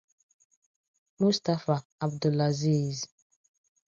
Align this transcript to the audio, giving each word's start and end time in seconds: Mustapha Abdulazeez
Mustapha 1.21 1.75
Abdulazeez 2.05 2.99